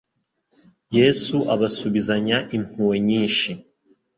Yesu 0.97 1.37
abasubizanya 1.53 2.37
impuhwe 2.57 2.95
nyinshi 3.07 3.51